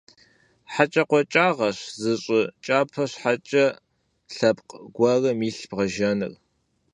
[0.73, 3.65] ХьэкӀэкхъуэкӀагъэщ зы щӀы кӀапэ щхьэкӀэ
[4.35, 6.33] лъэпкъ гуэрым илъ бгъэжэныр.